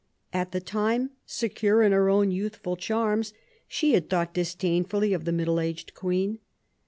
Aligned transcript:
At 0.33 0.51
the 0.51 0.59
time, 0.59 1.11
secure 1.27 1.83
in 1.83 1.91
her 1.91 2.09
own 2.09 2.31
youthful 2.31 2.75
charms, 2.75 3.33
she 3.67 3.93
had 3.93 4.09
thought 4.09 4.33
disdainfully 4.33 5.13
of 5.13 5.25
the 5.25 5.31
middle 5.31 5.59
aged 5.59 5.93
queen. 5.93 6.39